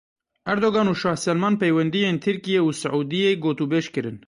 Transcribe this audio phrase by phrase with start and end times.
[0.51, 4.17] Erdogan û Şah Selman peywendiyên Tirkiye û Siûdiyê gotûbêj kirin.